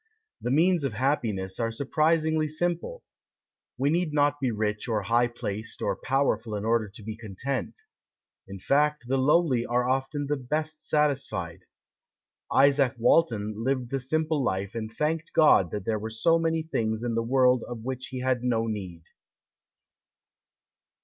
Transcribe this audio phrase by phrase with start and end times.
[0.41, 3.03] The means of happiness are surprisingly simple.
[3.77, 7.77] We need not be rich or high placed or powerful in order to be content.
[8.47, 11.65] In fact the lowly are often the best satisfied.
[12.51, 17.03] Izaak Walton lived the simple life and thanked God that there were so many things
[17.03, 19.03] in the world of which he had no need.